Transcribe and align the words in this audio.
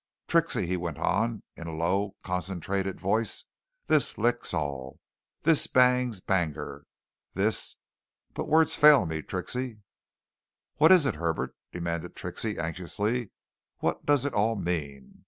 "Trixie!" 0.27 0.65
he 0.65 0.77
went 0.77 0.97
on 0.97 1.43
in 1.55 1.67
a 1.67 1.75
low, 1.75 2.15
concentrated 2.23 2.99
voice. 2.99 3.45
"This 3.85 4.17
licks 4.17 4.51
all! 4.51 4.99
This 5.43 5.67
bangs 5.67 6.21
Banagher! 6.21 6.85
This 7.35 7.77
but 8.33 8.47
words 8.47 8.75
fail 8.75 9.05
me, 9.05 9.21
Trixie!" 9.21 9.83
"What 10.77 10.91
is 10.91 11.05
it, 11.05 11.17
Herbert?" 11.17 11.55
demanded 11.71 12.15
Trixie 12.15 12.57
anxiously. 12.57 13.29
"What 13.77 14.03
does 14.03 14.25
it 14.25 14.33
all 14.33 14.55
mean?" 14.55 15.19